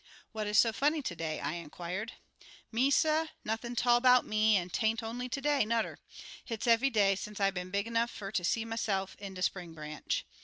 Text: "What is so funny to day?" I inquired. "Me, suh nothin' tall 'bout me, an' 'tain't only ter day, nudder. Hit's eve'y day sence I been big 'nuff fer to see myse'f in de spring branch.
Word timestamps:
"What 0.31 0.47
is 0.47 0.57
so 0.57 0.73
funny 0.73 1.03
to 1.03 1.15
day?" 1.15 1.39
I 1.39 1.51
inquired. 1.53 2.13
"Me, 2.71 2.89
suh 2.89 3.27
nothin' 3.45 3.75
tall 3.75 4.01
'bout 4.01 4.25
me, 4.25 4.57
an' 4.57 4.71
'tain't 4.71 5.03
only 5.03 5.29
ter 5.29 5.41
day, 5.41 5.63
nudder. 5.63 5.99
Hit's 6.43 6.65
eve'y 6.65 6.89
day 6.89 7.15
sence 7.15 7.39
I 7.39 7.51
been 7.51 7.69
big 7.69 7.85
'nuff 7.91 8.09
fer 8.09 8.31
to 8.31 8.43
see 8.43 8.65
myse'f 8.65 9.13
in 9.19 9.35
de 9.35 9.43
spring 9.43 9.75
branch. 9.75 10.25